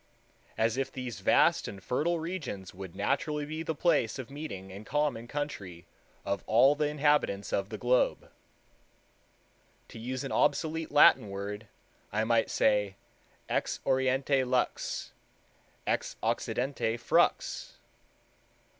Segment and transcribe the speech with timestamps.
[0.57, 4.83] As if these vast and fertile regions would naturally be the place of meeting and
[4.83, 5.85] common country
[6.25, 8.31] of all the inhabitants of the globe."
[9.89, 11.67] To use an obsolete Latin word,
[12.11, 12.95] I might say,
[13.47, 15.13] Ex oriente lux;
[15.85, 17.73] ex occidente FRUX.